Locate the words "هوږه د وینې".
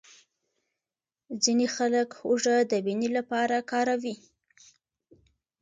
2.19-3.09